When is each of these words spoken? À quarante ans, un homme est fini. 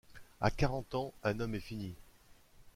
À 0.39 0.49
quarante 0.49 0.95
ans, 0.95 1.13
un 1.23 1.39
homme 1.41 1.53
est 1.53 1.59
fini. 1.59 1.93